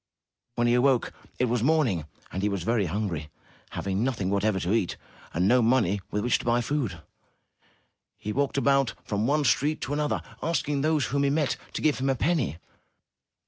When 0.55 0.65
he 0.65 0.73
awoke, 0.73 1.13
it 1.37 1.45
was 1.45 1.61
morning, 1.61 2.05
and 2.31 2.41
he 2.41 2.49
was 2.49 2.63
very 2.63 2.87
hungry. 2.87 3.29
Having 3.69 4.03
nothing 4.03 4.31
whatever 4.31 4.59
to 4.59 4.73
eat 4.73 4.97
and 5.31 5.47
no 5.47 5.61
money 5.61 6.01
with 6.09 6.23
which 6.23 6.39
to 6.39 6.45
buy 6.45 6.59
food, 6.59 7.03
he 8.17 8.33
walked 8.33 8.57
about 8.57 8.95
from 9.03 9.27
one 9.27 9.43
street 9.43 9.79
to 9.81 9.93
another, 9.93 10.23
asking 10.41 10.81
those 10.81 11.05
whom 11.05 11.21
he 11.21 11.29
met 11.29 11.55
to 11.73 11.83
give 11.83 11.99
him 11.99 12.09
a 12.09 12.15
penny. 12.15 12.57